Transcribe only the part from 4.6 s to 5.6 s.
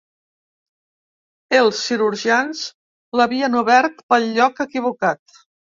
equivocat.